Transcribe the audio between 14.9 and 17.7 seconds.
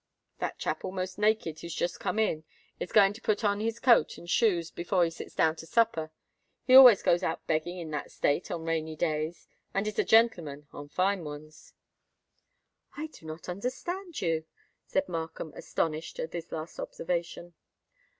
Markham, astonished at this last observation.